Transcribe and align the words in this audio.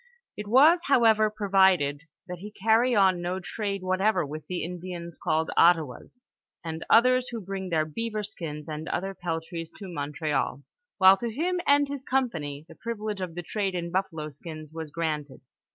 It 0.35 0.47
was, 0.47 0.81
however, 0.85 1.29
provided," 1.29 2.05
that 2.27 2.39
he 2.39 2.49
carry 2.49 2.95
on 2.95 3.21
no 3.21 3.39
trade 3.39 3.83
what 3.83 4.01
ever 4.01 4.25
with 4.25 4.47
tlie 4.47 4.63
Indians 4.63 5.19
called 5.19 5.51
Ottawas, 5.55 6.23
and 6.65 6.83
others 6.89 7.27
who 7.29 7.39
bring 7.39 7.69
their 7.69 7.85
beaver 7.85 8.23
skins 8.23 8.65
Bnd 8.67 8.87
other 8.91 9.13
peltries 9.13 9.69
to 9.77 9.87
Montreal," 9.87 10.63
while 10.97 11.17
to 11.17 11.29
him 11.31 11.61
and 11.67 11.87
his 11.87 12.03
company, 12.03 12.65
the 12.67 12.73
privilege 12.73 13.21
of 13.21 13.35
the 13.35 13.43
trade 13.43 13.75
in 13.75 13.91
buffalo 13.91 14.31
skins 14.31 14.73
was 14.73 14.89
granted. 14.89 15.41